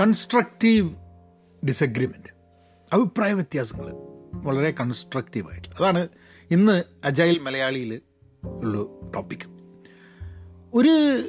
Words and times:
Constructive 0.00 0.90
disagreement 1.66 2.28
അഭിപ്രായ 2.92 3.32
വ്യത്യാസങ്ങൾ 3.32 3.86
വളരെ 4.32 4.70
കൺസ്ട്രക്റ്റീവായിട്ട് 4.70 5.68
അതാണ് 5.68 6.08
ഇന്ന് 6.50 6.82
അജൈൽ 7.04 7.38
മലയാളിയിൽ 7.38 8.00
ഉള്ള 8.44 9.10
ടോപ്പിക് 9.14 9.46
ഒരു 10.74 11.22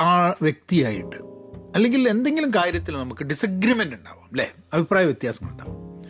ആ 0.00 0.34
വ്യക്തിയായിട്ട് 0.42 1.16
അല്ലെങ്കിൽ 1.74 2.08
എന്തെങ്കിലും 2.08 2.50
കാര്യത്തിൽ 2.50 2.96
നമുക്ക് 2.96 3.24
ഡിസഗ്രിമെന്റ് 3.24 3.94
ഉണ്ടാവാം 3.94 4.24
അല്ലേ 4.24 4.52
അഭിപ്രായ 4.72 5.04
വ്യത്യാസങ്ങൾ 5.04 5.52
ഉണ്ടാവും. 5.52 6.04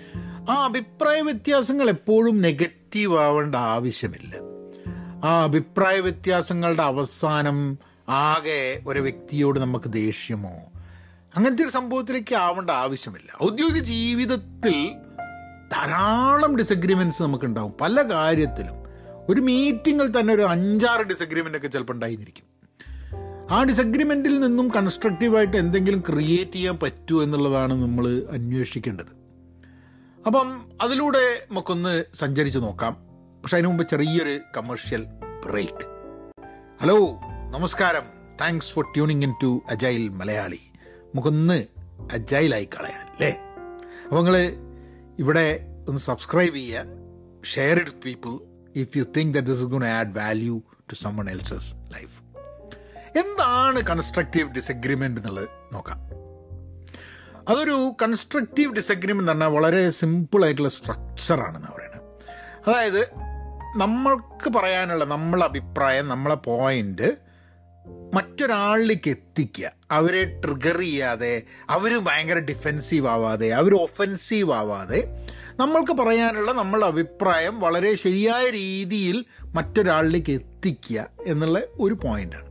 ആ 0.51 0.65
അഭിപ്രായ 0.65 1.21
വ്യത്യാസങ്ങൾ 1.21 1.89
എപ്പോഴും 1.89 2.41
നെഗറ്റീവ് 2.41 3.19
ആവേണ്ട 3.19 3.55
ആവശ്യമില്ല. 3.55 4.35
ആ 5.25 5.45
അഭിപ്രായ 5.45 6.01
വ്യത്യാസങ്ങളുടെ 6.01 6.83
അവസാനം 6.83 7.79
ആകെ 8.09 8.83
ഒരു 8.87 9.01
വ്യക്തിയോട് 9.01 9.61
നമുക്ക് 9.61 9.93
ദേഷ്യമോ 9.93 10.73
അങ്ങനത്തെ 11.37 11.63
ഒരു 11.63 11.71
സംഭവത്തിലേക്ക് 11.71 12.35
ആവേണ്ട 12.35 12.71
ആവശ്യമില്ല. 12.71 13.45
ഔദ്യോഗിക 13.45 13.83
ജീവിതത്തിൽ 13.83 14.95
ധാരാളം 15.73 16.57
ഡിസഗ്രിമെന്റ്സ് 16.57 17.23
നമുക്കുണ്ടാവും. 17.23 17.75
പല 17.81 18.03
കാര്യത്തിലും. 18.03 18.81
ഒരു 19.29 19.41
മീറ്റിങ്ങിൽ 19.41 20.21
തന്നെ 20.21 20.35
ഒരു 20.35 20.43
അഞ്ചാറ് 20.43 21.01
ഡിസഗ്രിമെന്റ് 21.01 21.59
ഒക്കെ 21.59 21.69
ചിലപ്പോൾ 21.69 21.93
ഉണ്ടായിരിക്കും. 21.93 22.45
ആ 23.51 23.63
ഡിസഗ്രിമെന്റിൽ 23.63 24.41
നിന്നും 24.41 24.69
കൺസ്ട്രക്റ്റീവായിട്ട് 24.69 25.57
എന്തെങ്കിലും 25.57 26.03
ക്രിയേറ്റ് 26.09 26.53
ചെയ്യാൻ 26.53 26.79
പറ്റുമോ 26.83 27.23
എന്നുള്ളതാണ് 27.23 27.83
നമ്മൾ 27.83 28.29
അന്വേഷിക്കേണ്ടത്. 28.31 29.21
അപ്പം 30.27 30.63
അതിലൂടെ 30.83 31.47
നമുക്കൊന്ന് 31.51 32.05
സഞ്ചരിച്ച് 32.15 32.59
നോക്കാം. 32.59 32.97
പക്ഷെ 33.43 33.57
അതിനു 33.57 33.69
മുമ്പ് 33.69 33.89
ചെറിയൊരു 33.89 34.41
കമേഴ്ഷ്യൽ 34.57 35.07
ബ്രേക്ക് 35.47 35.87
ഹലോ 36.83 37.21
നമസ്കാരം. 37.51 38.03
Thanks 38.41 38.73
for 38.73 38.85
tuning 38.85 39.23
in 39.23 39.35
to 39.43 39.63
Agile 39.71 40.09
Malayali 40.09 40.61
നമുക്കൊന്ന് 41.11 41.67
അജൈലായി 42.13 42.69
കളയാം 42.75 43.01
അല്ലേ? 43.01 43.31
അപ്പോൾ 44.05 44.17
നിങ്ങൾ 44.17 44.37
ഇവിടെ 45.19 45.67
ഒന്ന് 45.89 46.01
സബ്സ്ക്രൈബ് 46.01 46.55
ചെയ്യുക. 46.55 46.85
Share 47.45 47.79
it 47.79 47.91
people 47.91 48.31
if 48.77 48.99
you 48.99 49.05
think 49.17 49.35
that 49.35 49.47
this 49.47 49.59
is 49.59 49.69
gonna 49.69 49.85
add 49.87 50.19
value 50.19 50.61
to 50.91 50.95
someone 50.95 51.31
else's 51.31 51.75
life 51.93 52.17
എന്താണ് 53.19 53.81
കൺസ്ട്രക്റ്റീവ് 53.81 54.51
ഡിസഗ്രിമെന്റ് 54.51 55.21
എന്നുള്ളത് 55.21 55.49
നോക്കാം. 55.73 55.99
അതൊരു 57.49 57.97
കൺസ്ട്രക്റ്റീവ് 58.03 58.75
ഡിസഗ്രിമെന്റ് 58.75 59.33
എന്ന് 59.33 59.45
പറഞ്ഞാൽ 59.45 59.49
വളരെ 59.49 59.91
സിമ്പിളായിട്ടുള്ള 59.91 60.69
സ്ട്രക്ചറാണെന്ന് 60.69 61.69
പറയുന്നത് 61.69 62.05
അതായത് 62.69 63.03
നമ്മൾക്ക് 63.77 64.51
പറയാനുള്ള 64.51 65.05
നമ്മളെ 65.05 65.45
അഭിപ്രായം 65.45 66.09
നമ്മളെ 66.09 66.35
പോയിന്റ് 66.35 67.30
മറ്റൊരാളിലേക്ക് 68.15 69.11
എത്തിക്കുക 69.11 69.73
അവരെ 69.91 70.41
ട്രിഗർ 70.45 70.79
ചെയ്യാതെ 70.79 71.43
അവർ 71.69 71.99
ഭയങ്കര 71.99 72.39
ഡിഫെൻസീവ് 72.39 73.09
ആവാതെ 73.09 73.51
അവർ 73.51 73.75
ഒഫെൻസീവ് 73.75 74.53
ആവാതെ 74.53 75.27
നമ്മൾക്ക് 75.57 75.93
പറയാനുള്ള 75.93 76.53
നമ്മളുടെ 76.53 76.87
അഭിപ്രായം 76.87 77.61
വളരെ 77.61 77.95
ശരിയായ 77.95 78.51
രീതിയിൽ 78.51 79.25
മറ്റൊരാളിലേക്ക് 79.45 80.33
എത്തിക്കുക 80.33 81.09
എന്നുള്ള 81.27 81.63
ഒരു 81.81 81.95
പോയിന്റാണ് 81.95 82.51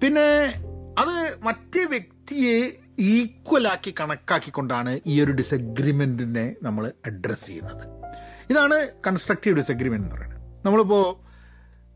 പിന്നെ 0.00 0.54
അത് 0.98 1.38
മറ്റേ 1.42 1.84
വ്യക്തിയെ 1.84 2.70
ഈക്വലാക്കി 2.98 3.94
കണക്കാക്കിക്കൊണ്ടാണ് 4.00 5.00
ഈ 5.06 5.20
ഒരു 5.20 5.32
ഡിസഗ്രിമെന്റിനെ 5.32 6.56
നമ്മൾ 6.62 6.92
അഡ്രസ്സ് 7.06 7.46
ചെയ്യുന്നത്. 7.46 8.04
ഇതാണ് 8.50 8.88
കൺസ്ട്രക്റ്റീവ് 9.06 9.56
ഡിസഗ്രിമെന്റ് 9.56 10.06
എന്ന് 10.06 10.16
പറയുന്നത്. 10.16 10.66
നമ്മളിപ്പോൾ 10.66 11.33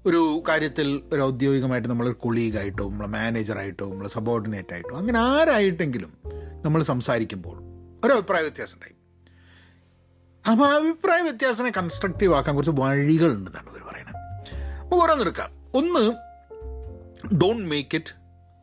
ഒരു 0.09 0.43
കാര്യത്തിൽ 0.49 1.03
ഒരു 1.13 1.21
ഔദ്യോഗികമായിട്ട് 1.21 1.89
നമ്മൾ 1.89 2.13
കൊളീഗായിട്ടോ 2.13 2.91
നമ്മളെ 2.91 3.09
മാനേജറായിട്ടോ 3.09 3.91
നമ്മളെ 3.91 4.09
സബോർഡിനേറ്റ് 4.09 4.73
ആയിട്ടോ 4.73 4.97
അങ്ങനെ 4.97 5.19
ആരായിട്ടെങ്കിലും 5.19 6.13
നമ്മൾ 6.65 6.83
സംസാരിക്കുമ്പോൾ 6.83 7.57
ഒരു 8.05 8.13
അഭിപ്രായ 8.13 8.43
വ്യത്യാസം 8.43 8.75
ഉണ്ടായി 8.75 8.95
അപ്പം 10.51 10.65
ആ 10.69 10.77
അഭിപ്രായ 10.77 11.23
വ്യത്യാസത്തിനെ 11.23 11.71
കൺസ്ട്രക്റ്റീവ് 11.71 12.35
ആക്കാൻ 12.35 12.55
കുറച്ച് 12.55 12.81
വഴികളുണ്ടെന്നാണ് 12.81 13.69
അവർ 13.71 13.83
പറയുന്നത്. 13.83 14.17
അപ്പോൾ 14.83 15.03
ഓരോന്നെടുക്കാം 15.03 15.51
ഒന്ന് 15.75 16.05
ഡോണ്ട് 17.35 17.71
മേക്ക് 17.71 17.97
ഇറ്റ് 17.97 18.15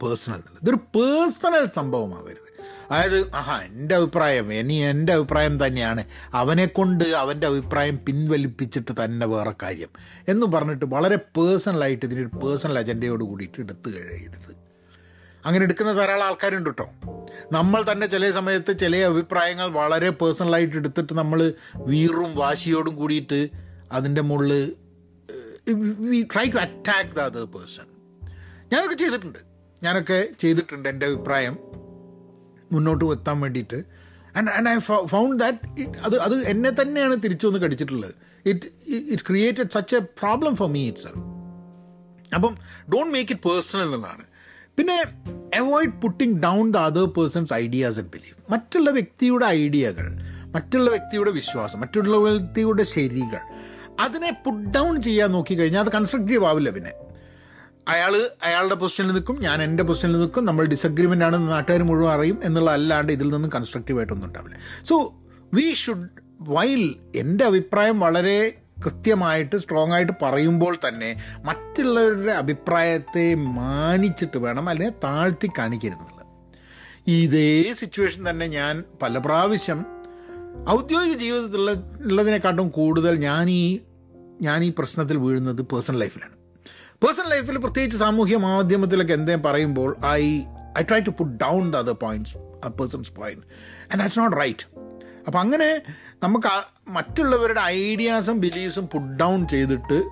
പേഴ്സണൽ 0.04 0.42
ഇതൊരു 0.62 0.76
പേഴ്സണൽ 0.76 1.70
സംഭവമാവരുത്. 1.76 2.55
അതായത് 2.92 3.36
ആഹാ 3.36 3.62
എന്റെ 3.62 3.96
അഭിപ്രായം 3.96 4.54
ഇനി 4.54 4.74
എന്റെ 4.74 5.14
അഭിപ്രായം 5.14 5.68
തന്നെയാണ്. 5.68 6.04
അവനെക്കൊണ്ട് 6.34 7.04
അവന്റെ 7.04 7.48
അഭിപ്രായം 7.48 8.00
പിൻവലിപ്പിച്ചിട്ട് 8.06 9.04
തന്നെ 9.04 9.28
വേറെ 9.28 9.54
കാര്യം. 9.64 9.90
എന്ന് 10.28 10.46
പറഞ്ഞിട്ട് 10.46 10.86
വളരെ 10.86 11.16
പേഴ്സണലായിട്ട് 11.16 12.06
ഇതിനൊരു 12.06 12.36
പേഴ്സണൽ 12.36 12.80
അജണ്ടയോട് 12.80 13.24
കൂടിയിട്ട് 13.24 13.62
എടുത്തു 13.62 13.90
കഴിയരുത്. 13.90 14.56
അങ്ങനെ 15.46 15.64
എടുക്കുന്ന 15.64 15.94
ധാരാളം 15.94 16.26
ആൾക്കാരുണ്ട് 16.26 16.70
കേട്ടോ. 16.70 16.90
നമ്മൾ 17.52 17.86
തന്നെ 17.92 18.08
ചില 18.08 18.32
സമയത്ത് 18.32 18.80
ചില 18.80 18.96
അഭിപ്രായങ്ങൾ 18.96 19.68
വളരെ 19.68 20.10
പേഴ്സണലായിട്ട് 20.10 20.76
എടുത്തിട്ട് 20.76 21.14
നമ്മൾ 21.14 21.54
വീറും 21.76 22.36
വാശിയോടും 22.36 22.96
കൂടിയിട്ട് 22.96 23.50
അതിന്റെ 23.92 24.22
മുകളിൽ 24.22 24.76
we 26.00 26.28
try 26.34 26.52
to 26.52 26.58
attack 26.58 27.16
the 27.16 27.20
other 27.20 27.44
person 27.44 27.86
ഞാനൊക്കെ 28.74 28.96
ചെയ്തിട്ടുണ്ട്. 28.96 29.40
ഞാനൊക്കെ 29.84 30.28
ചെയ്തിട്ടുണ്ട് 30.40 30.90
എന്റെ 30.90 31.06
അഭിപ്രായം. 31.06 31.85
മുന്നോട്ട് 32.76 33.06
എത്താൻ 33.06 33.38
വേണ്ടിയിട്ട്. 33.42 33.80
And 34.38 34.50
and 34.50 34.70
I 34.70 34.78
found 35.14 35.36
that 35.44 35.90
അത് 36.06 36.16
അത് 36.26 36.36
എന്നെ 36.54 36.72
തന്നെയാണ് 36.82 37.16
തിരിച്ചു 37.24 37.48
വന്ന് 37.48 37.60
കടിച്ചിട്ടുള്ളത്. 37.60 38.14
It 38.46 38.68
it 39.14 39.24
created 39.28 39.72
such 39.74 39.96
a 39.96 40.00
problem 40.00 40.56
for 40.56 40.70
me 40.70 40.84
itself 41.06 41.18
അപ്പം 42.36 42.54
ഡോണ്ട് 42.94 43.14
മേക്ക് 43.14 43.32
ഇറ്റ് 43.32 43.50
പേഴ്സണൽ 43.50 43.92
എന്നാണ്. 43.96 44.24
പിന്നെ 44.78 44.98
avoid 45.60 45.96
putting 46.02 46.36
down 46.44 46.72
the 46.72 46.78
other 46.78 47.06
person's 47.18 47.54
ideas 47.54 48.00
and 48.00 48.12
believe 48.12 48.38
മറ്റുള്ള 48.54 48.90
വ്യക്തിയുടെ 48.90 49.46
ഐഡിയകൾ 49.46 50.08
മറ്റുള്ള 50.56 50.90
വ്യക്തിയുടെ 50.90 51.32
വിശ്വാസം 51.32 51.80
മറ്റുള്ള 51.82 52.18
വ്യക്തിയുടെ 52.18 52.84
ശരികൾ 52.84 53.44
അതിനെ 54.00 54.32
പുട്ട് 54.46 54.66
ഡൗൺ 54.70 54.94
ചെയ്യാൻ 55.02 55.30
നോക്കിക്കഴിഞ്ഞാൽ 55.32 55.84
അത് 55.84 55.92
കൺസ്ട്രക്റ്റീവ് 55.92 56.46
ആവില്ല 56.46 56.70
പിന്നെ. 56.70 56.94
അയാൾ 57.88 58.30
അയാളുടെ 58.44 58.76
പൊസിഷനിൽ 58.76 59.12
നിൽക്കും 59.12 59.40
ഞാൻ 59.40 59.64
എന്റെ 59.64 59.84
പൊസിഷനിൽ 59.84 60.18
നിൽക്കും 60.20 60.46
നമ്മൾ 60.46 60.66
ഡിസഗ്രിമെന്റ് 60.66 61.26
ആണെന്ന് 61.26 61.52
നാട്ടുകാർ 61.52 61.84
മുഴുവൻ 61.84 62.12
അറിയും 62.12 62.40
എന്നുള്ള 62.44 62.72
അല്ലാണ്ട് 62.72 63.14
ഇതിൽ 63.14 63.30
നിന്നും 63.30 63.52
കൺസ്ട്രക്റ്റീവായിട്ടൊന്നും 63.56 64.28
ഉണ്ടാവില്ല. 64.28 64.58
സോ 64.84 65.14
വി 65.54 65.74
ഷുഡ് 65.74 66.08
വൈൽ 66.42 66.96
എന്റെ 67.16 67.46
അഭിപ്രായം 67.46 68.00
വളരെ 68.00 68.54
കൃത്യമായിട്ട് 68.86 69.56
സ്ട്രോങ് 69.56 69.94
ആയിട്ട് 69.94 70.14
പറയുമ്പോൾ 70.22 70.78
തന്നെ 70.88 71.24
മറ്റുള്ളവരുടെ 71.46 72.32
അഭിപ്രായത്തെ 72.32 73.36
മാനിച്ചിട്ട് 73.36 74.38
വേണം 74.38 74.70
അല്ലെങ്കിൽ 74.70 74.94
താഴ്ത്തി 75.04 75.50
കാണിക്കരുതെന്നുള്ളത് 75.58 76.12
ഇതേ 77.08 77.74
സിറ്റുവേഷൻ 77.74 78.30
തന്നെ 78.30 78.48
ഞാൻ 78.48 78.84
പല 79.02 79.18
പ്രാവശ്യം 79.18 79.86
ഔദ്യോഗിക 80.70 81.18
ജീവിതത്തിലുള്ള 81.18 81.72
ഉള്ളതിനെക്കാട്ടും 82.06 82.70
കൂടുതൽ 82.70 83.16
ഞാൻ 83.16 83.50
ഈ 83.50 83.80
ഞാൻ 84.42 84.64
ഈ 84.64 84.74
പ്രശ്നത്തിൽ 84.80 85.18
വീഴുന്നത് 85.18 85.62
പേഴ്സണൽ 85.62 86.00
ലൈഫിലാണ് 86.00 86.35
പേഴ്സണൽ 87.04 87.30
ലൈഫിൽ 87.30 87.58
പ്രത്യേകിച്ച് 87.58 87.98
സാമൂഹ്യ 87.98 88.38
മാധ്യമത്തിലൊക്കെ 88.38 89.14
എന്തേലും 89.14 89.44
പറയുമ്പോൾ 89.44 89.98
I 90.06 90.42
I 90.78 90.82
try 90.82 91.00
to 91.00 91.10
put 91.10 91.38
down 91.38 91.72
the 91.72 91.76
other 91.76 91.94
points 91.94 92.38
ആ 92.38 92.68
person's 92.68 93.12
point 93.12 93.46
and 93.84 94.00
that's 94.00 94.20
not 94.20 94.38
right 94.38 94.66
അപ്പം 95.28 95.40
അങ്ങനെ 95.40 95.82
നമുക്ക് 96.24 96.64
മറ്റുള്ളവരുടെ 96.90 97.62
ഐഡിയാസും 97.62 98.40
ബിലീവ്സും 98.40 98.88
പുട്ട് 98.88 99.08
ഡൗൺ 99.08 99.48
ചെയ്തിട്ട് 99.48 100.04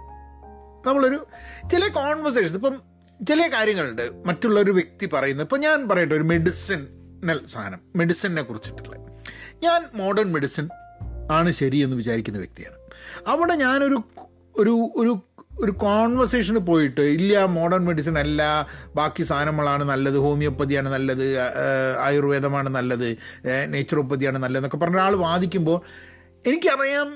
നമ്മളൊരു 0.88 1.28
ചില 1.72 1.88
കോൺവെർസേഷൻ 1.88 2.56
ഇപ്പം 2.56 2.82
ചില 3.28 3.48
കാര്യങ്ങളുണ്ട്. 3.48 4.28
മറ്റുള്ളൊരു 4.28 4.72
വ്യക്തി 4.72 5.10
പറയുന്നത്. 5.14 5.46
ഇപ്പം 5.46 5.60
ഞാൻ 5.60 5.90
പറയട്ടെ 5.90 6.16
ഒരു 6.16 6.24
മെഡിസിനൽ 6.24 7.46
സാധനം 7.46 7.80
മെഡിസിനെ 7.96 8.42
കുറിച്ചിട്ടുള്ള. 8.42 8.96
ഞാൻ 9.64 9.86
മോഡേൺ 9.94 10.32
മെഡിസിൻ 10.32 10.70
ആണ് 11.32 11.52
ശരിയെന്ന് 11.52 11.96
വിചാരിക്കുന്ന 11.96 12.40
വ്യക്തിയാണ്. 12.40 12.76
അവിടെ 13.28 13.56
ഞാനൊരു 13.56 14.04
ഒരു 14.58 14.90
ഒരു 14.96 15.24
ഒരു 15.62 15.72
കോൺവെർസേഷന് 15.72 16.62
പോയിട്ട് 16.70 17.02
ഇല്ല 17.02 17.46
മോഡേൺ 17.46 17.84
മെഡിസിൻ 17.90 18.20
അല്ല 18.20 18.42
ബാക്കി 18.96 19.24
സാധനങ്ങളാണ് 19.24 19.84
നല്ലത് 19.84 20.18
ഹോമിയോപ്പതിയാണ് 20.18 20.90
നല്ലത് 20.90 21.26
ആയുർവേദമാണ് 22.08 22.70
നല്ലത് 22.70 23.18
നേച്ചുറോപ്പതിയാണ് 23.74 24.38
നല്ലതെന്നൊക്കെ 24.38 24.78
പറഞ്ഞ 24.78 24.96
ഒരാൾ 24.96 25.16
വാദിക്കുമ്പോൾ 25.16 25.78
എനിക്കറിയാം 26.46 27.10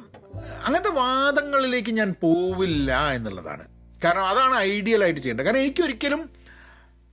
അങ്ങനത്തെ 0.66 0.90
വാദങ്ങളിലേക്ക് 0.90 1.92
ഞാൻ 1.92 2.16
പോവില്ല 2.22 3.10
എന്നുള്ളതാണ്. 3.10 3.64
കാരണം 4.04 4.26
അതാണ് 4.28 4.56
ഐഡിയൽ 4.56 5.04
ആയിട്ട് 5.04 5.20
ചെയ്യേണ്ടത്. 5.20 5.46
കാരണം 5.46 5.60
എനിക്കൊരിക്കലും 5.60 6.30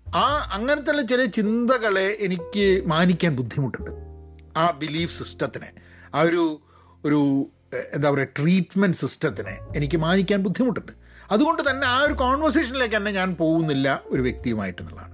ആ 0.07 0.25
അങ്ങനത്തെ 0.57 1.03
ചില 1.13 1.25
ചിന്തകളെ 1.25 2.09
എനിക്ക് 2.27 2.83
മാനിക്കാൻ 2.87 3.37
ബുദ്ധിമുട്ടുണ്ട്. 3.37 3.91
ആ 4.57 4.71
ബിലീഫ് 4.83 5.15
സിസ്റ്റത്തിനെ 5.21 5.71
ആ 6.15 6.21
ഒരു 6.21 6.61
ഒരു 7.05 7.21
എന്താ 7.97 8.11
പറയുക 8.11 8.29
ട്രീറ്റ്മെന്റ് 8.39 8.97
സിസ്റ്റത്തിനെ 8.97 9.59
എനിക്ക് 9.79 9.97
മാനിക്കാൻ 9.97 10.43
ബുദ്ധിമുട്ടുണ്ട്. 10.43 10.93
അതുകൊണ്ട് 11.31 11.63
തന്നെ 11.71 11.87
ആ 11.87 11.99
ഒരു 11.99 12.15
കോൺവെർസേഷനിലേക്ക് 12.15 12.97
തന്നെ 12.97 13.11
ഞാൻ 13.11 13.37
പോകുന്നില്ല 13.37 14.03
ഒരു 14.07 14.23
വ്യക്തിയുമായിട്ടെന്നുള്ളതാണ് 14.23 15.13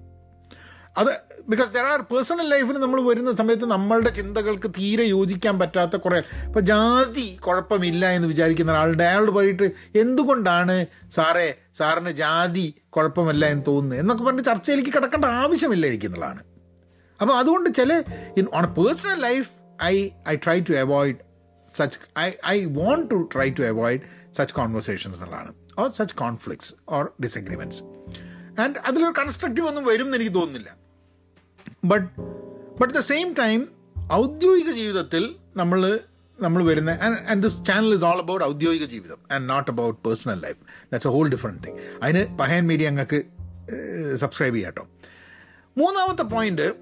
അത് 0.96 1.10
ബിക്കോസ് 1.48 1.72
ദർ 1.72 1.84
ആർ 1.84 2.00
പേഴ്സണൽ 2.00 2.48
ലൈഫിൽ 2.48 2.76
നമ്മൾ 2.78 3.00
വരുന്ന 3.02 3.32
സമയത്ത് 3.32 3.66
നമ്മളുടെ 3.70 4.10
ചിന്തകൾക്ക് 4.10 4.68
തീരെ 4.78 5.04
യോജിക്കാൻ 5.06 5.58
പറ്റാത്ത 5.58 5.96
കുറേ 5.96 6.18
ഇപ്പോൾ 6.46 6.60
ജാതി 6.60 7.38
കുഴപ്പമില്ല 7.40 8.10
എന്ന് 8.10 8.28
വിചാരിക്കുന്ന 8.28 8.72
ഒരാളുടെ 8.72 9.04
അയാളോട് 9.04 9.30
പോയിട്ട് 9.30 9.66
എന്തുകൊണ്ടാണ് 9.94 10.86
സാറേ 11.10 11.48
സാറിന് 11.72 12.10
ജാതി 12.10 12.74
കുഴപ്പമില്ല 12.90 13.46
എന്ന് 13.46 13.66
തോന്നുന്നത് 13.66 14.00
എന്നൊക്കെ 14.00 14.24
പറഞ്ഞ് 14.24 14.44
ചർച്ചയിലേക്ക് 14.44 14.90
കിടക്കേണ്ട 14.90 15.24
ആവശ്യമില്ല 15.24 15.86
എനിക്കെന്നുള്ളതാണ് 15.86 16.42
അപ്പോൾ 17.20 17.34
അതുകൊണ്ട് 17.38 17.74
ചില 17.74 17.92
own 18.52 18.64
personal 18.64 19.20
life 19.20 19.50
I 19.84 19.94
I 20.28 20.34
try 20.34 20.60
to 20.60 20.72
avoid 20.74 21.18
such 21.74 21.98
I 22.18 22.32
I 22.46 22.64
want 22.64 23.10
to 23.10 23.28
try 23.34 23.50
to 23.50 23.62
avoid 23.62 24.02
such 24.36 24.54
conversations 24.54 25.16
എന്നുള്ളതാണ്. 25.16 25.52
Or 25.78 25.90
such 25.90 26.14
conflicts 26.14 26.74
or 26.88 27.12
disagreements 27.22 27.82
and 28.60 28.78
അതിലൊരു 28.78 29.14
കൺസ്ട്രക്റ്റീവ് 29.20 29.68
ഒന്നും 29.68 29.84
വരും 29.84 30.04
എന്ന് 30.04 30.16
എനിക്ക് 30.16 30.34
തോന്നുന്നില്ല. 30.34 30.76
But 31.84 32.06
but 32.80 32.94
the 32.94 33.00
same 33.00 33.32
time 33.32 33.68
ഔദ്യോഗിക 34.12 34.70
ജീവിതത്തിൽ 34.70 35.36
നമ്മൾ 35.56 36.00
നമ്മൾ 36.40 36.64
വരുന്ന 36.64 36.90
and 37.28 37.42
this 37.42 37.64
channel 37.64 37.94
is 37.94 38.04
all 38.04 38.18
about 38.18 38.44
ഔദ്യോഗിക 38.44 38.84
ജീവിതം 38.84 39.18
and 39.32 39.50
not 39.50 39.70
about 39.70 40.08
personal 40.08 40.40
life 40.40 40.56
that's 40.92 41.08
a 41.08 41.10
whole 41.10 41.28
different 41.28 41.66
thing 41.66 41.78
അതിന് 42.02 42.38
പഹയൻ 42.38 42.66
മീഡിയ 42.66 42.88
ഞങ്ങൾക്ക് 42.88 43.24
സബ്സ്ക്രൈബ് 44.16 44.54
ചെയ്യാം 44.54 44.72
കേട്ടോ 44.76 44.88
മൂന്നാമത്തെ 45.78 46.22
point 46.22 46.74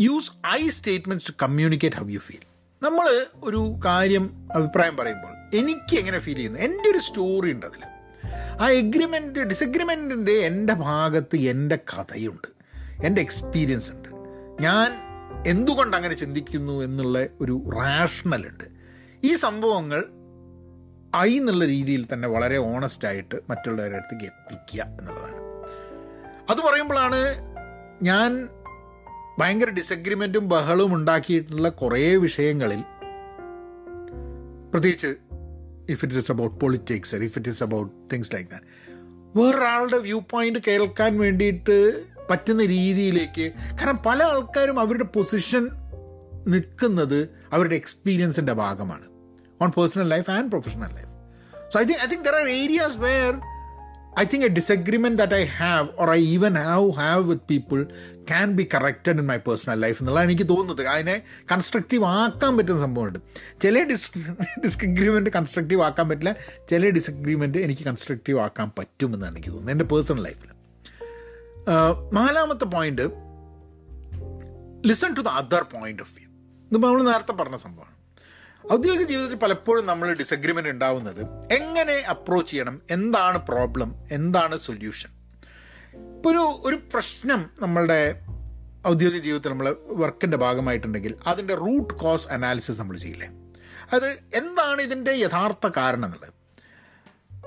use 0.00 0.32
I 0.46 0.68
statements 0.68 1.28
to 1.28 1.32
communicate 1.42 1.96
how 1.96 2.08
you 2.08 2.18
feel 2.18 2.44
നമ്മൾ 2.82 3.26
ഒരു 3.44 3.74
കാര്യം 3.84 4.48
അഭിപ്രായം 4.54 4.96
പറയുമ്പോൾ 4.96 5.56
എനിക്ക് 5.56 5.98
എങ്ങനെ 5.98 6.18
ഫീൽ 6.18 6.34
ചെയ്യുന്നു? 6.34 6.58
എന്റെ 6.58 6.90
ഒരു 6.90 6.98
സ്റ്റോറി 6.98 7.52
ഉണ്ട് 7.52 7.66
അതിൽ 7.66 7.82
ആ 8.60 8.70
എഗ്രിമെന്റ് 8.70 9.40
ഡിസഗ്രിമെന്റിന്റെ 9.40 10.32
എന്റെ 10.32 10.72
ഭാഗത്ത് 10.72 11.36
എന്റെ 11.36 11.76
കഥയുണ്ട്. 11.76 12.48
എന്റെ 13.04 13.22
എക്സ്പീരിയൻസ് 13.22 13.92
ഉണ്ട് 13.92 14.08
ഞാൻ 14.62 14.90
എന്തുകൊണ്ട് 15.46 15.96
അങ്ങനെ 15.96 16.14
ചിന്തിക്കുന്നു 16.14 16.82
എന്നുള്ള 16.82 17.26
ഒരു 17.40 17.62
റാഷണൽ 17.76 18.46
ഉണ്ട് 18.46 18.64
ഈ 19.24 19.34
സംഭവങ്ങൾ 19.34 20.04
ഐ 21.16 21.38
എന്നുള്ള 21.38 21.64
രീതിയിൽ 21.64 22.06
തന്നെ 22.12 22.28
വളരെ 22.28 22.56
ഓണസ്റ്റ് 22.56 23.08
ആയിട്ട് 23.08 23.34
മറ്റുള്ളവരുടെ 23.50 23.96
അടുത്തേക്ക് 23.96 24.24
എത്തിക്കുക 24.24 24.82
എന്നുള്ളതാണ്. 24.82 25.40
അത് 26.50 26.56
പറയുമ്പോഴാണ് 26.56 27.20
ഞാൻ 28.02 28.48
ഭയങ്കര 29.38 29.70
ഡിസഗ്രിമെന്റും 29.70 30.48
ബഹളവും 30.48 30.94
ഉണ്ടാക്കിയിട്ടുള്ള 30.94 31.68
കുറേ 31.68 32.16
വിഷയങ്ങളിൽ 32.16 32.82
പ്രത്യേകിച്ച് 34.70 35.16
if 35.88 36.04
it 36.04 36.14
is 36.14 36.32
about 36.32 36.60
politics 36.60 37.16
if 37.16 37.38
it 37.38 37.48
is 37.48 37.62
about 37.62 37.94
things 38.12 38.34
like 38.34 38.50
that 38.50 38.64
വേറൊരാളുടെ 39.36 39.98
വ്യൂ 39.98 40.20
പോയിന്റ് 40.30 40.58
കേൾക്കാൻ 40.58 41.18
വേണ്ടിയിട്ട് 41.18 42.06
പറ്റുന്ന 42.30 42.64
രീതിയിലേക്ക് 42.64 43.52
കാരണം 43.52 44.02
പല 44.06 44.22
ആൾക്കാരും 44.22 44.80
അവരുടെ 44.80 45.04
പൊസിഷൻ 45.04 45.70
നിൽക്കുന്നത് 46.46 47.28
അവരുടെ 47.52 47.74
എക്സ്പീരിയൻസിന്റെ 47.74 48.52
ഭാഗമാണ്. 48.52 49.06
Own 49.62 49.70
personal 49.70 50.08
life 50.08 50.30
and 50.30 50.50
professional 50.50 50.88
life 50.94 51.10
so 51.72 51.80
I 51.80 51.84
think 51.84 51.98
I 52.04 52.06
think 52.06 52.24
there 52.24 52.34
are 52.34 52.48
areas 52.48 52.98
where 52.98 53.40
I 54.20 54.24
think 54.30 54.42
a 54.46 54.50
disagreement 54.58 55.14
that 55.20 55.32
I 55.36 55.44
have 55.60 55.86
or 56.00 56.06
I 56.14 56.20
even 56.34 56.54
have 56.64 56.88
have 56.98 57.22
with 57.30 57.40
people 57.52 57.80
can 58.30 58.48
be 58.58 58.64
corrected 58.74 59.14
in 59.20 59.24
my 59.30 59.36
personal 59.46 59.78
life 59.84 59.98
എന്നുള്ളതാണ് 60.00 60.30
എനിക്ക് 60.30 60.48
തോന്നുന്നത്. 60.48 60.82
അതിനെ 60.92 61.22
constructive 61.52 62.04
ആക്കാൻ 62.04 62.52
പറ്റുന്ന 62.58 62.80
സംഭവമുണ്ട്. 62.80 63.18
ചില 63.62 63.82
ഡിസ് 63.90 64.10
disagreement 64.64 65.30
constructive 65.30 65.82
ആക്കാൻ 65.82 66.08
പറ്റില്ല. 66.08 66.34
ചില 66.70 66.90
ഡിസഗ്രിമെന്റ് 66.90 67.58
എനിക്ക് 67.58 67.82
കൺസ്ട്രക്റ്റീവ് 67.82 68.38
ആക്കാൻ 68.40 68.70
പറ്റുമെന്നാണ് 68.78 69.34
എനിക്ക് 69.34 69.48
തോന്നുന്നത് 69.48 69.74
എന്റെ 69.74 69.84
പേഴ്സണൽ 69.84 70.22
ലൈഫിൽ 70.22 70.52
നാലാമത്തെ 72.12 72.64
point 72.76 73.06
listen 74.88 75.14
to 75.14 75.20
the 75.20 75.28
other 75.28 75.62
point 75.74 76.02
of 76.02 76.14
view 76.16 76.28
ഇത് 76.70 76.78
നമ്മൾ 76.84 77.02
നേരത്തെ 77.10 77.32
പറഞ്ഞ 77.32 77.56
സംഭവമാണ്. 77.56 77.93
ഔദ്യോഗിക 78.72 79.02
ജീവിതത്തിൽ 79.02 79.36
പലപ്പോഴും 79.36 79.86
നമ്മൾ 79.86 80.12
ഡിസഗ്രിമെന്റ് 80.12 80.68
ഉണ്ടാവുന്നത് 80.68 81.52
എങ്ങനെ 81.52 81.92
അപ്രോച്ച് 81.92 82.50
ചെയ്യണം 82.50 82.82
എന്താണ് 82.90 83.38
പ്രോബ്ലം 83.38 83.94
എന്താണ് 84.10 84.56
സൊല്യൂഷൻ 84.56 85.10
ഇപ്പോൾ 86.16 86.30
ഒരു 86.30 86.60
ഒരു 86.64 86.76
പ്രശ്നം 86.92 87.50
നമ്മളുടെ 87.60 88.22
ഔദ്യോഗിക 88.88 89.22
ജീവിതത്തിൽ 89.22 89.50
നമ്മൾ 89.50 89.76
വർക്കിന്റെ 89.88 90.36
ഭാഗമായിട്ടുണ്ടെങ്കിൽ 90.36 91.14
അതിന്റെ 91.26 91.54
റൂട്ട് 91.54 91.94
കോസ് 91.94 92.28
അനാലിസിസ് 92.28 92.80
നമ്മൾ 92.80 92.96
ചെയ്യില്ലേ? 92.96 93.28
അത് 93.92 94.18
എന്താണ് 94.34 94.82
ഇതിന്റെ 94.82 95.12
യഥാർത്ഥ 95.12 95.66
കാരണം 95.76 96.04
എന്നുള്ളത്? 96.04 96.32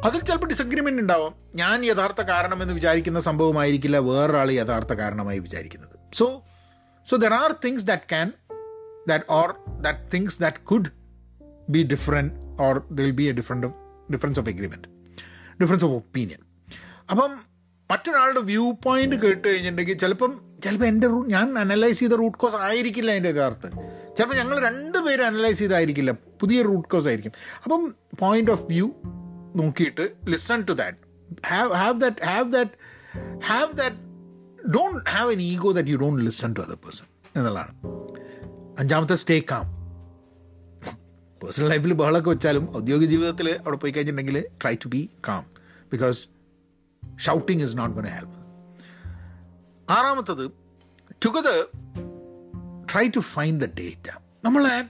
അതിൽ 0.06 0.19
ചിലപ്പോൾ 0.19 0.48
ഡിസഗ്രിമെന്റ് 0.48 1.02
ഉണ്ടാവും. 1.02 1.34
ഞാൻ 1.56 1.86
യഥാർത്ഥ 1.86 2.22
കാരണമെന്ന് 2.22 2.74
വിചാരിക്കുന്ന 2.74 3.19
സംഭവമായിരിക്കില്ല 3.19 3.98
വേറൊരാൾ 3.98 4.52
യഥാർത്ഥ 4.52 4.94
കാരണമായി 4.94 5.40
വിചാരിക്കുന്നത്. 5.40 6.00
So 6.14 6.44
so 7.10 7.18
there 7.18 7.34
are 7.34 7.56
things 7.66 7.86
that 7.86 8.04
can 8.04 8.31
that 9.08 9.25
or 9.30 9.54
that 9.81 10.12
things 10.14 10.42
that 10.42 10.58
could 10.58 11.06
be 11.72 11.84
different 11.84 12.34
or 12.62 12.84
they'll 12.92 13.12
be 13.12 13.24
a 13.24 13.31
different 13.31 13.68
difference 14.12 14.40
of 14.40 14.50
agreement 14.50 14.88
difference 15.62 15.86
of 15.86 15.94
opinion 15.94 16.42
അപ്പം 17.10 17.31
മറ്റൊരാളുടെ 17.90 18.40
വ്യൂ 18.40 18.72
പോയിന്റ് 18.86 19.16
കേട്ട് 19.16 19.48
കഴിഞ്ഞിട്ടുണ്ടെങ്കിൽ 19.48 19.98
ചിലപ്പം 19.98 20.31
ചിലപ്പോൾ 20.64 20.86
എന്റെ 20.86 21.08
ഞാൻ 21.08 21.60
അനലൈസ് 21.60 22.00
ചെയ്ത 22.00 22.12
റൂട്ട് 22.14 22.38
കോസ് 22.38 22.56
ആയിരിക്കില്ല 22.56 23.12
എന്റെ 23.12 23.30
യഥാർത്ഥ. 23.30 23.66
ചിലപ്പോൾ 24.18 24.36
ഞങ്ങൾ 24.36 24.60
രണ്ടുപേരും 24.60 25.25
അനലൈസ് 25.25 25.60
ചെയ്തായിരിക്കില്ല 25.60 26.12
പുതിയ 26.12 26.62
റൂട്ട് 26.62 26.90
കോസ് 26.90 27.08
ആയിരിക്കും. 27.08 27.31
അപ്പം 27.64 27.96
പോയിന്റ് 28.19 28.52
ഓഫ് 28.52 28.66
വ്യൂ 28.66 28.88
നോക്കിയിട്ട് 29.56 30.16
listen 30.28 30.62
to 30.62 30.72
that 30.72 30.98
have 31.48 31.74
have 31.74 32.02
that 32.02 32.25
have 32.25 32.52
that 32.52 32.72
have 33.46 33.72
that 33.74 33.96
don't 34.72 35.10
have 35.10 35.31
an 35.31 35.42
ego 35.42 35.72
that 35.72 35.90
you 35.90 35.98
don't 35.98 36.24
listen 36.25 36.54
to 36.54 36.62
other 36.62 36.75
person 36.75 37.06
എന്നുള്ളതാണ്. 37.36 37.74
അഞ്ചാമത്തെ 38.80 39.16
സ്റ്റേ 39.16 39.40
കാം 39.52 39.76
പേഴ്സണൽ 41.44 41.69
ലൈഫിൽ 41.69 41.94
ബഹളമൊക്കെ 41.94 42.30
വെച്ചാലും 42.30 42.78
ഔദ്യോഗിക 42.78 43.07
ജീവിതത്തിൽ 43.07 43.50
അവിടെ 43.50 43.78
പോയി 43.78 43.92
കഴിഞ്ഞിട്ടുണ്ടെങ്കിൽ 43.92 44.45
try 44.62 44.75
to 44.75 44.88
be 44.88 45.10
calm 45.28 45.45
because 45.92 46.28
shouting 47.19 47.63
is 47.63 47.78
not 47.78 47.98
gonna 47.98 48.06
help 48.06 48.38
ആറാമത്തത് 49.92 50.51
together 51.25 51.68
try 52.94 53.07
to 53.16 53.19
find 53.19 53.62
the 53.62 53.66
data 53.66 54.10
നമ്മളെ 54.45 54.84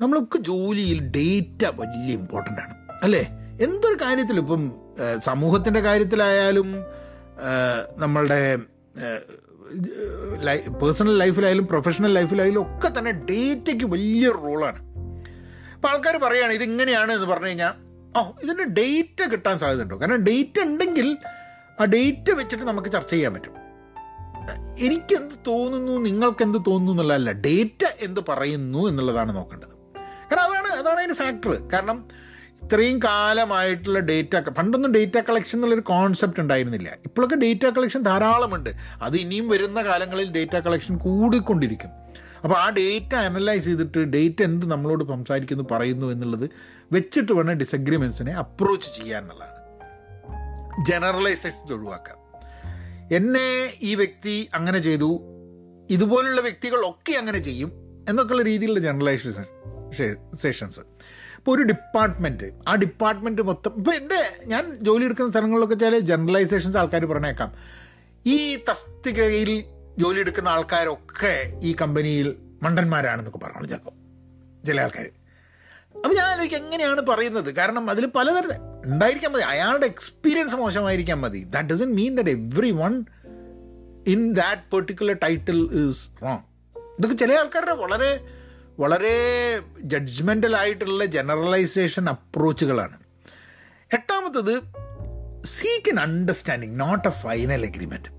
നമ്മളൊക്കെ 0.00 0.38
ജോലിയിൽ 0.38 1.10
ഡേറ്റ 1.10 1.64
വലിയ 1.74 2.12
ഇമ്പോർട്ടന്റ് 2.12 2.60
ആണ്. 2.60 2.74
അല്ലേ? 3.02 3.28
എന്തൊരു 3.60 4.04
കാര്യത്തിലും 4.04 4.42
ഇപ്പം 4.42 4.72
സമൂഹത്തിന്റെ 5.20 5.80
കാര്യത്തിലായാലും 5.80 6.74
നമ്മളുടെ 7.98 8.58
പേഴ്സണൽ 10.82 11.18
ലൈഫിലായാലും 11.18 11.66
പ്രൊഫഷണൽ 11.66 12.12
ലൈഫിലായാലും 12.12 12.60
ഒക്കെ 12.62 12.98
തന്നെ 12.98 13.12
ഡേറ്റയ്ക്ക് 13.12 13.84
വലിയൊരു 13.84 14.38
റോളാണ് 14.38 14.95
അപ്പോൾ 15.86 15.96
ആൾക്കാർ 15.96 16.16
പറയുകയാണ് 16.16 16.52
ഇതിങ്ങനെയാണ് 16.52 17.12
എന്ന് 17.12 17.26
പറഞ്ഞു 17.26 17.46
കഴിഞ്ഞാൽ 17.46 17.72
ഓ 18.18 18.30
ഇതിന്റെ 18.42 18.64
ഡേറ്റ് 18.64 19.30
കിട്ടാൻ 19.32 19.58
സാധ്യതയുണ്ടോ? 19.58 20.00
കാരണം 20.00 20.16
ഡേറ്റ് 20.16 20.60
ഉണ്ടെങ്കിൽ 20.60 21.16
ആ 21.80 21.84
ഡേറ്റ് 21.84 22.30
വെച്ചിട്ട് 22.30 22.64
നമുക്ക് 22.64 22.88
ചർച്ച 22.88 23.10
ചെയ്യാൻ 23.10 23.34
പറ്റും. 23.34 23.54
എനിക്കെന്ത് 24.78 25.34
തോന്നുന്നു 25.46 25.92
നിങ്ങൾക്ക് 25.92 26.42
എന്ത് 26.42 26.58
തോന്നുന്നു 26.58 26.92
എന്നുള്ളതല്ല 26.92 27.32
ഡേറ്റ 27.32 27.84
എന്ത് 28.00 28.20
പറയുന്നു 28.28 28.88
എന്നുള്ളതാണ് 28.88 29.36
നോക്കേണ്ടത്. 29.36 29.74
കാരണം 30.00 30.44
അതാണ് 30.44 30.66
അതാണ് 30.66 30.98
അതിന് 30.98 31.12
ഫാക്ടർ. 31.12 31.68
കാരണം 31.72 32.08
ഇത്രയും 32.62 32.98
കാലമായിട്ടുള്ള 32.98 33.98
ഡേറ്റ 33.98 34.36
പണ്ടൊന്നും 34.38 34.92
ഡേറ്റ 34.92 35.20
കളക്ഷൻ 35.20 35.56
എന്നുള്ളൊരു 35.56 35.80
കോൺസെപ്റ്റ് 35.80 36.40
ഉണ്ടായിരുന്നില്ല. 36.40 36.88
ഇപ്പോഴൊക്കെ 37.04 37.36
ഡേറ്റ 37.36 37.66
കളക്ഷൻ 37.66 38.02
ധാരാളമുണ്ട്. 38.02 38.70
അത് 39.02 39.16
ഇനിയും 39.16 39.48
വരുന്ന 39.48 39.82
കാലങ്ങളിൽ 39.82 40.32
ഡേറ്റ 40.32 40.56
കളക്ഷൻ 40.58 40.98
കൂടിക്കൊണ്ടിരിക്കും. 40.98 41.90
അപ്പോൾ 42.46 42.58
ആ 42.58 42.70
ഡേറ്റ 42.70 43.14
അനലൈസ് 43.14 43.64
ചെയ്തിട്ട് 43.64 43.98
ഡേറ്റ 43.98 44.42
എന്ത് 44.42 44.66
നമ്മളോട് 44.70 45.04
സംസാരിക്കുന്നു 45.04 45.64
പറയുന്നു 45.70 46.06
എന്നുള്ളത് 46.06 46.50
വെച്ചിട്ട് 46.92 47.32
വേണം 47.32 47.54
ഡിസഗ്രിമെൻസിനെ 47.54 48.32
അപ്രോച്ച് 48.32 48.96
ചെയ്യാൻ 48.96 49.22
എന്നുള്ളതാണ് 49.22 49.56
ജനറലൈസേഷൻസ് 50.84 51.72
ഒഴിവാക്കാം. 51.72 52.16
എന്നെ 53.14 53.78
ഈ 53.82 53.94
വ്യക്തി 53.94 54.48
അങ്ങനെ 54.54 54.78
ചെയ്തു 54.78 55.20
ഇതുപോലുള്ള 55.90 56.40
വ്യക്തികളൊക്കെ 56.40 57.12
അങ്ങനെ 57.12 57.38
ചെയ്യും 57.38 57.72
എന്നൊക്കെയുള്ള 58.08 58.42
രീതിയിലുള്ള 58.42 58.80
ജനറലൈസേഷൻസ് 58.80 60.16
സെഷൻസ് 60.36 60.80
ഇപ്പോൾ 60.80 61.56
ഒരു 61.56 61.62
ഡിപ്പാർട്ട്മെന്റ് 61.62 62.44
ആ 62.68 62.74
ഡിപ്പാർട്ട്മെന്റ് 62.74 63.42
മൊത്തം 63.42 63.72
ഇപ്പോൾ 63.76 63.90
എന്റെ 63.90 64.38
ഞാൻ 64.46 64.78
ജോലി 64.82 65.04
എടുക്കുന്ന 65.04 65.30
സ്ഥലങ്ങളിലൊക്കെ 65.30 65.74
ചില 65.74 65.98
ജനറലൈസേഷൻസ് 65.98 66.76
ആൾക്കാർ 66.76 67.04
പറഞ്ഞേക്കാം. 67.04 67.54
ഈ 68.26 68.56
തസ്തികയിൽ 68.56 69.64
ജോലി 69.98 70.18
എടുക്കുന്ന 70.18 70.48
ആൾക്കാരൊക്കെ 70.48 71.60
ഈ 71.62 71.76
കമ്പനിയിൽ 71.80 72.36
മണ്ടന്മാരാണെന്നൊക്കെ 72.62 73.38
പറഞ്ഞു 73.38 73.66
ചിലപ്പോൾ 73.66 73.94
ചില 74.66 74.80
ആൾക്കാർ 74.80 75.06
അപ്പോൾ 75.96 76.14
ഞാൻ 76.14 76.24
ആലോചിക്കും 76.24 76.58
എങ്ങനെയാണ് 76.58 77.00
പറയുന്നത്? 77.00 77.54
കാരണം 77.54 77.90
അതിൽ 77.90 78.06
പലതരം 78.06 78.50
ഉണ്ടായിരിക്കാൻ 78.86 79.32
മതി. 79.32 79.42
അയാളുടെ 79.42 79.86
എക്സ്പീരിയൻസ് 79.86 80.56
മോശമായിരിക്കാൻ 80.56 81.20
മതി. 81.20 81.44
That 81.44 81.68
doesn't 81.68 81.94
mean 81.94 82.16
that 82.16 82.30
every 82.30 82.70
one 82.70 83.04
in 84.06 84.32
that 84.32 84.62
particular 84.72 85.16
title 85.22 85.58
is 85.72 86.22
wrong 86.22 86.42
ഇതൊക്കെ 86.98 87.16
ചില 87.16 87.32
ആൾക്കാരുടെ 87.32 87.72
വളരെ 87.72 88.10
വളരെ 88.78 89.14
ജഡ്ജ്മെന്റൽ 89.80 90.56
ആയിട്ടുള്ള 90.56 91.04
ജനറലൈസേഷൻ 91.04 92.08
അപ്രോച്ചുകളാണ് 92.08 92.98
എട്ടാമത്തത് 93.92 94.54
seek 95.44 95.88
an 95.88 96.00
understanding 96.00 96.80
not 96.80 97.08
a 97.08 97.10
final 97.10 97.64
agreement 97.66 98.15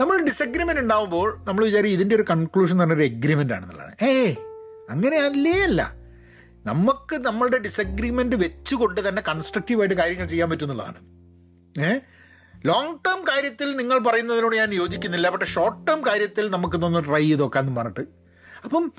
നമ്മൾ 0.00 0.22
ഡിസഗ്രിമെന്റ് 0.22 0.80
ഉണ്ടാകുമ്പോൾ 0.80 1.44
നമ്മൾ 1.44 1.64
വിചാരിക്കും 1.64 1.96
ഇതിന്റെ 1.96 2.16
ഒരു 2.16 2.24
കൺക്ലൂഷൻ 2.30 2.72
എന്ന് 2.72 2.84
പറഞ്ഞൊരു 2.84 3.02
എഗ്രിമെന്റ് 3.02 3.54
ആണെന്നുള്ളതാണ്. 3.54 4.04
ഏ 4.04 4.34
അങ്ങനെ 4.90 5.18
അല്ലേ 5.18 5.62
അല്ല. 5.62 5.94
നമുക്ക് 6.66 7.16
നമ്മളുടെ 7.16 7.58
ഡിസഗ്രിമെന്റ് 7.58 8.36
വെച്ചുകൊണ്ട് 8.36 9.08
തന്നെ 9.08 9.22
കൺസ്ട്രക്റ്റീവായിട്ട് 9.28 9.94
കാര്യങ്ങൾ 9.94 10.26
ചെയ്യാൻ 10.26 10.50
പറ്റുന്നതാണ് 10.50 10.94
ഏ 11.80 11.98
ലോങ് 12.66 12.98
ടേം 13.06 13.24
കാര്യത്തിൽ 13.24 13.76
നിങ്ങൾ 13.76 13.98
പറയുന്നതിനോട് 13.98 14.56
ഞാൻ 14.56 14.74
യോജിക്കുന്നില്ല 14.74 15.28
പക്ഷേ 15.28 15.46
ഷോർട്ട് 15.46 15.86
ടേം 15.86 16.06
കാര്യത്തിൽ 16.06 16.50
നമുക്ക് 16.50 16.76
നമുക്കിതൊന്ന് 16.76 17.04
ട്രൈ 17.04 17.22
ചെയ്ത് 17.22 17.40
നോക്കാമെന്ന് 17.40 17.76
പറഞ്ഞിട്ട്. 17.76 18.00
അപ്പം 18.64 18.92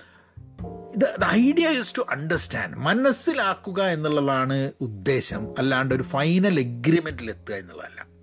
ഇത് 0.95 1.25
ഐഡിയ 1.25 1.69
ഈസ് 1.69 1.97
ടു 1.97 2.05
അണ്ടർസ്റ്റാൻഡ് 2.09 2.77
മനസ്സിലാക്കുക 2.77 3.83
എന്നുള്ളതാണ് 3.83 4.71
ഉദ്ദേശം 4.81 5.55
അല്ലാണ്ട് 5.57 5.95
ഒരു 5.95 6.03
ഫൈനൽ 6.03 6.59
എഗ്രിമെന്റിൽ 6.59 7.29
എത്തുക 7.29 7.55
എന്നുള്ളതല്ല. 7.55 8.14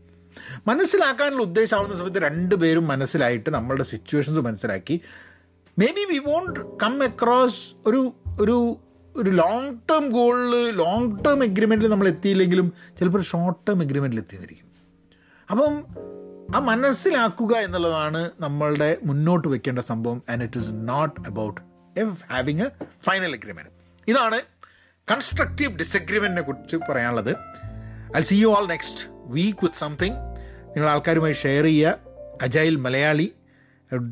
മനസ്സിലാക്കാനുള്ള 0.67 1.43
ഉദ്ദേശമാവുന്ന 1.43 1.97
സമയത്ത് 1.97 2.19
രണ്ട് 2.19 2.55
പേരും 2.55 2.87
മനസ്സിലായിട്ട് 2.87 3.51
നമ്മളുടെ 3.51 3.83
സിറ്റുവേഷൻസ് 3.83 4.41
മനസ്സിലാക്കി. 4.41 5.01
Maybe 5.87 6.13
we 6.13 6.19
want 6.19 6.61
come 6.77 7.03
across 7.03 7.75
ഒരു 7.87 8.15
ഒരു 8.41 8.77
ഒരു 9.17 9.31
ലോങ് 9.31 9.79
ടേം 9.91 10.09
ഗോളിൽ 10.09 10.71
ലോങ് 10.71 11.25
ടേം 11.25 11.45
എഗ്രിമെന്റിൽ 11.45 11.89
നമ്മൾ 11.89 12.09
എത്തിയില്ലെങ്കിലും 12.09 12.73
ചിലപ്പോൾ 12.99 13.23
ഷോർട്ട് 13.23 13.61
ടേം 13.69 13.83
എഗ്രിമെന്റിൽ 13.83 14.19
എത്തിയിരിക്കും 14.19 14.73
അപ്പം 15.51 15.85
ആ 16.57 16.59
മനസ്സിലാക്കുക 16.59 17.57
എന്നുള്ളതാണ് 17.57 18.31
നമ്മളുടെ 18.41 18.99
മുന്നോട്ട് 19.05 19.49
വെക്കേണ്ട 19.49 19.79
സംഭവം 19.79 20.23
and 20.31 20.43
it 20.43 20.61
is 20.61 20.69
not 20.71 21.21
about 21.21 21.61
having 22.33 22.61
a 22.61 22.69
final 23.05 23.35
agreement 23.35 23.71
ഇതാണ് 24.09 24.41
കൺസ്ട്രക്റ്റീവ് 25.11 25.79
ഡിസഗ്രിമെന്റിനെ 25.79 26.43
കുറിച്ച് 26.43 26.77
പറയാനുള്ളത്. 26.77 27.37
I 28.17 28.23
see 28.23 28.35
you 28.35 28.49
all 28.49 28.67
next 28.67 29.05
week 29.11 29.59
with 29.63 29.75
something 29.75 30.32
നിങ്ങൾ 30.73 30.89
ആൾക്കാരുമായി 30.89 31.33
ഷെയർ 31.33 31.65
ചെയ്യുക. 31.65 31.99
അജൈൽ 32.43 32.77
മലയാളി. 32.77 33.33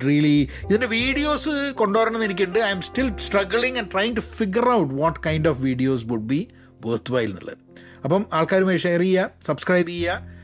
റിയലി 0.06 0.48
ഇതിന്റെ 0.64 0.86
വീഡിയോസ് 0.86 1.72
കൊണ്ടുവരണമെന്ന് 1.74 2.24
എനിക്കുണ്ട്. 2.24 2.58
I'm 2.70 2.80
still 2.82 3.18
struggling 3.18 3.78
and 3.78 3.92
trying 3.92 4.16
to 4.16 4.20
figure 4.20 4.70
out 4.70 4.94
what 4.94 5.20
kind 5.26 5.48
of 5.48 5.60
videos 5.60 6.04
would 6.06 6.28
be 6.32 6.48
worthwhile 7.12 7.28
എന്നുള്ളത്. 7.28 7.58
അപ്പം 8.04 8.26
ആൾക്കാരുമായി 8.32 8.76
ഷെയർ 8.76 9.00
ചെയ്യുക 9.00 9.30
സബ്സ്ക്രൈബ് 9.42 9.88
ചെയ്യുക. 9.88 10.40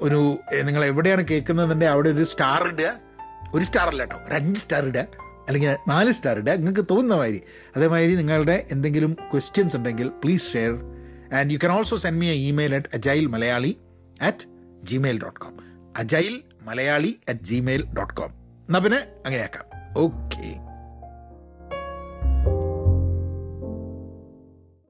ഒരു 0.00 0.38
നിങ്ങൾ 0.62 0.84
എവിടെയാണ് 0.84 1.24
കേൾക്കുന്നതിന്റെ 1.30 1.86
അവിടെ 1.86 2.08
ഒരു 2.08 2.24
സ്റ്റാർ 2.24 2.66
ഇടുക. 2.66 2.92
ഒരു 3.54 3.64
സ്റ്റാർ 3.64 3.88
അല്ല 3.88 4.02
കേട്ടോ 4.02 4.16
ഒരു 4.28 4.34
അഞ്ച് 4.34 4.60
സ്റ്റാർ 4.60 4.84
ഇടുക. 4.84 5.06
അല്ലെങ്കിൽ 5.46 5.76
നാല് 5.88 6.12
സ്റ്റാർ 6.12 6.38
ഇടുക. 6.38 6.52
നിങ്ങൾക്ക് 6.52 6.84
തോന്നുന്ന 6.90 7.14
മാതിരി. 7.14 7.40
അതേമാതിരി 7.76 8.14
നിങ്ങളുടെ 8.14 8.66
എന്തെങ്കിലും 8.70 9.12
ക്വസ്റ്റ്യൻസ് 9.12 9.76
ഉണ്ടെങ്കിൽ 9.76 10.08
please 10.08 10.52
share 10.52 10.72
and 11.34 11.52
you 11.52 11.58
can 11.64 11.72
also 11.72 11.96
send 11.96 12.20
me 12.20 12.26
a 12.26 12.34
email 12.34 12.74
at 12.74 12.86
Agile 12.94 13.26
Malayali 13.26 13.76
at 14.20 14.59
Gmail 14.82 15.22
dot 15.22 15.40
com 15.40 15.54
Agile 15.96 16.42
Malayali 16.62 17.20
at 17.28 17.40
Gmail 17.40 17.84
dot 17.86 18.14
com 18.14 18.30
എന്നാൽ 18.68 18.80
പിന്നെ 18.80 18.98
അങ്ങനെയാക്കാം. 19.26 19.64
ഓക്കെ 19.96 20.69